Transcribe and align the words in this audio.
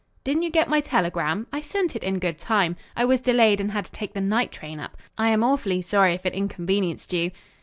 "Didn't 0.23 0.41
you 0.41 0.49
get 0.49 0.67
my 0.67 0.79
telegram? 0.81 1.45
I 1.53 1.61
sent 1.61 1.95
it 1.95 2.03
in 2.03 2.17
good 2.17 2.39
time. 2.39 2.75
I 2.97 3.05
was 3.05 3.19
delayed 3.19 3.61
and 3.61 3.71
had 3.71 3.85
to 3.85 3.91
take 3.91 4.15
the 4.15 4.19
night 4.19 4.51
train 4.51 4.79
up. 4.79 4.97
I 5.15 5.29
am 5.29 5.43
awfully 5.43 5.83
sorry 5.83 6.15
if 6.15 6.25
it 6.25 6.33
inconvenienced 6.33 7.13
you." 7.13 7.29